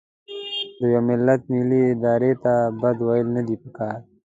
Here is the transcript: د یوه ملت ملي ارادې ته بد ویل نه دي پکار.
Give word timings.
د 0.77 0.79
یوه 0.93 1.01
ملت 1.07 1.41
ملي 1.53 1.81
ارادې 1.91 2.33
ته 2.43 2.53
بد 2.81 2.97
ویل 3.07 3.27
نه 3.35 3.41
دي 3.47 3.55
پکار. 3.63 3.99